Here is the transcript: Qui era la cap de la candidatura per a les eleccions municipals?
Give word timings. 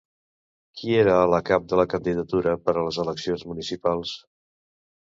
Qui 0.79 0.95
era 1.01 1.17
la 1.33 1.41
cap 1.51 1.67
de 1.75 1.79
la 1.81 1.87
candidatura 1.93 2.57
per 2.65 2.77
a 2.81 2.87
les 2.89 3.01
eleccions 3.07 3.47
municipals? 3.53 4.21